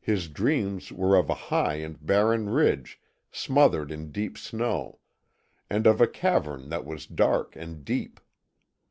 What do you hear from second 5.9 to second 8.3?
a cavern that was dark and deep.